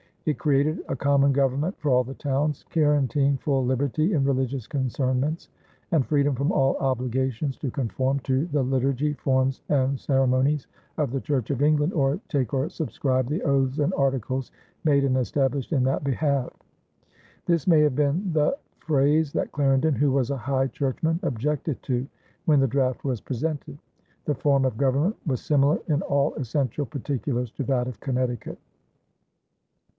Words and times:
It 0.25 0.37
created 0.39 0.81
a 0.87 0.95
common 0.95 1.31
government 1.31 1.77
for 1.79 1.89
all 1.91 2.03
the 2.03 2.13
towns, 2.13 2.65
guaranteeing 2.71 3.37
full 3.37 3.65
liberty 3.65 4.13
"in 4.13 4.23
religious 4.23 4.65
concernments" 4.67 5.49
and 5.91 6.05
freedom 6.05 6.35
from 6.35 6.51
all 6.51 6.75
obligations 6.77 7.57
to 7.57 7.69
conform 7.71 8.19
to 8.21 8.45
the 8.47 8.63
"litturgy, 8.63 9.15
formes, 9.17 9.61
and 9.69 9.97
ceremonyes 9.99 10.65
of 10.97 11.11
the 11.11 11.21
Church 11.21 11.49
of 11.51 11.61
England, 11.61 11.93
or 11.93 12.19
take 12.29 12.53
or 12.53 12.69
subscribe 12.69 13.27
the 13.27 13.41
oathes 13.41 13.77
and 13.79 13.93
articles 13.95 14.51
made 14.83 15.03
and 15.03 15.17
established 15.17 15.71
in 15.71 15.83
that 15.83 16.03
behalfe." 16.03 16.53
This 17.45 17.67
may 17.67 17.81
have 17.81 17.95
been 17.95 18.31
the 18.33 18.57
phrase 18.79 19.31
that 19.33 19.51
Clarendon, 19.51 19.95
who 19.95 20.11
was 20.11 20.29
a 20.31 20.37
High 20.37 20.67
Churchman, 20.67 21.19
objected 21.23 21.81
to 21.83 22.07
when 22.45 22.59
the 22.59 22.67
draft 22.67 23.03
was 23.03 23.21
presented. 23.21 23.77
The 24.25 24.35
form 24.35 24.65
of 24.65 24.77
government 24.77 25.15
was 25.27 25.41
similar 25.41 25.79
in 25.87 26.01
all 26.03 26.33
essential 26.35 26.85
particulars 26.87 27.51
to 27.53 27.63
that 27.65 27.87
of 27.87 27.99
Connecticut. 27.99 28.57